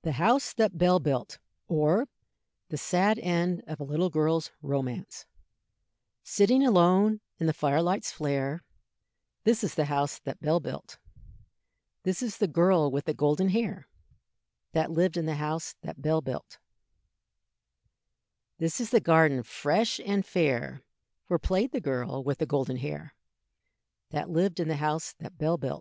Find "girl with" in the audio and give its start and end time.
12.48-13.04, 21.82-22.38